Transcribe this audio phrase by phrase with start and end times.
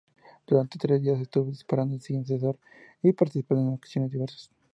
[0.47, 2.57] Durante tres días estuvo disparando sin cesar
[3.03, 4.49] y participando en acciones diversas.